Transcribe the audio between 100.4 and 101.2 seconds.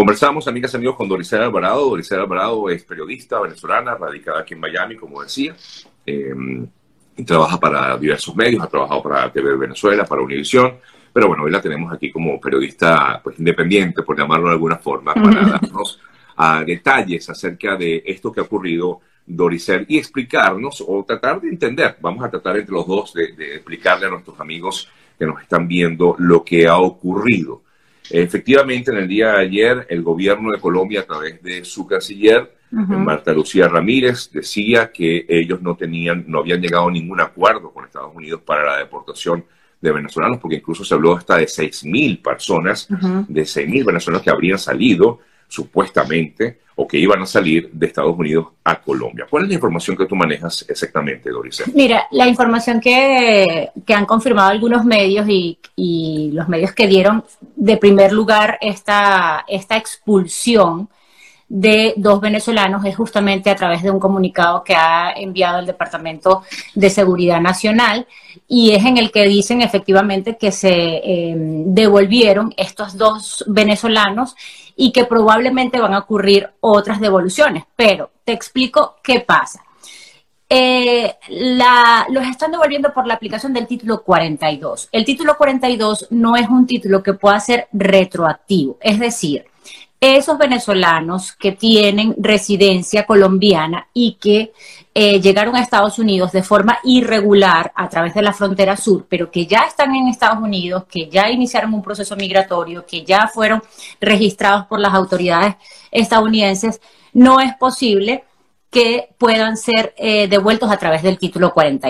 Unidos, que